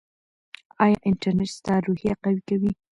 ایا 0.83 0.97
انټرنیټ 1.09 1.49
ستا 1.57 1.73
روحیه 1.85 2.13
قوي 2.23 2.41
کوي؟ 2.49 2.71